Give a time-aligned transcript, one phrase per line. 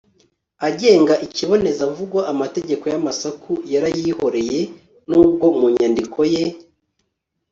[0.67, 2.17] agenga ikibonezamvugo.
[2.31, 4.59] amategeko y'amasaku yarayihoreye
[5.09, 6.43] n'ubwo mu nyandiko ye